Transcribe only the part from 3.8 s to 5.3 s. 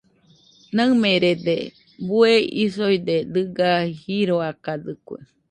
jiroakadɨkue.